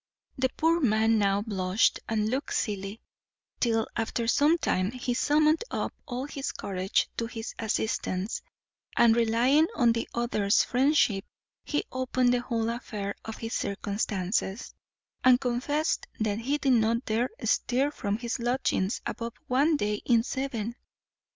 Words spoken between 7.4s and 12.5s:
assistance, and relying on the other's friendship, he opened the